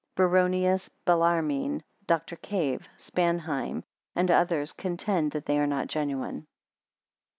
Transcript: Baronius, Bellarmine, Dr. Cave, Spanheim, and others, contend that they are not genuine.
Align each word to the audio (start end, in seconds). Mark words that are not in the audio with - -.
Baronius, 0.15 0.89
Bellarmine, 1.05 1.83
Dr. 2.07 2.35
Cave, 2.35 2.89
Spanheim, 2.97 3.83
and 4.15 4.31
others, 4.31 4.71
contend 4.71 5.29
that 5.33 5.45
they 5.45 5.59
are 5.59 5.67
not 5.67 5.85
genuine. 5.89 6.47